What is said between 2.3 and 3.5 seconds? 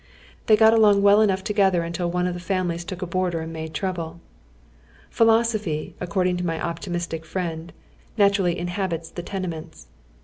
the families took a boarder